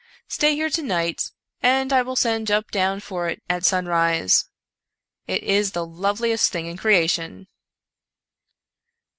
Stay 0.27 0.55
here 0.55 0.71
to 0.71 0.81
night, 0.81 1.29
and 1.61 1.93
I 1.93 2.01
will 2.01 2.15
send 2.15 2.47
Jup 2.47 2.71
down 2.71 3.01
for 3.01 3.29
it 3.29 3.39
at 3.47 3.63
sun 3.63 3.85
rise. 3.85 4.45
It 5.27 5.43
is 5.43 5.73
the 5.73 5.85
loveliest 5.85 6.51
thing 6.51 6.65
in 6.65 6.75
creation 6.75 7.45